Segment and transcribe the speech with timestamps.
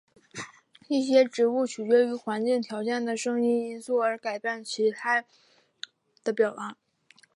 [0.87, 5.25] 一些植物取决于环境条件的时间因素而改变其形态
[6.23, 6.75] 的表达。